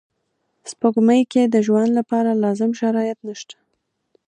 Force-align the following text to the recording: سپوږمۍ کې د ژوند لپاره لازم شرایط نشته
سپوږمۍ 0.71 1.21
کې 1.31 1.43
د 1.47 1.55
ژوند 1.67 1.91
لپاره 1.99 2.39
لازم 2.43 2.71
شرایط 2.81 3.19
نشته 3.27 3.57